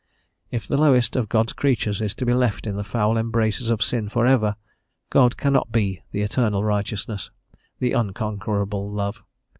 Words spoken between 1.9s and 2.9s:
is to be left in the